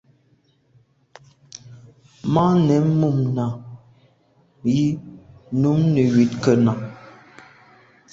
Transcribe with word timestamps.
Màa 2.33 2.51
nèn 2.67 2.83
mum 2.99 3.17
nà 3.35 3.45
i 4.77 4.79
num 5.61 5.79
neywit 5.93 6.31
kena. 6.43 6.73